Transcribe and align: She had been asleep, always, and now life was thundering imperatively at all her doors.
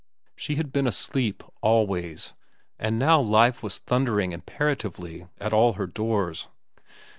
She 0.35 0.55
had 0.55 0.73
been 0.73 0.87
asleep, 0.87 1.43
always, 1.61 2.33
and 2.79 2.97
now 2.97 3.19
life 3.21 3.61
was 3.61 3.77
thundering 3.77 4.31
imperatively 4.31 5.27
at 5.39 5.53
all 5.53 5.73
her 5.73 5.85
doors. 5.85 6.47